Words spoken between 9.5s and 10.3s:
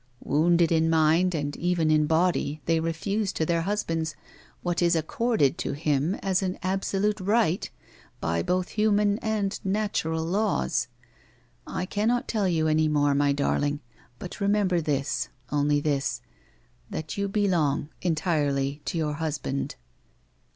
natural